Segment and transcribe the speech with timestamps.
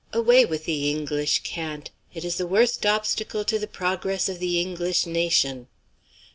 [0.13, 1.91] Away with the English cant!
[2.11, 5.67] it is the worst obstacle to the progress of the English nation!"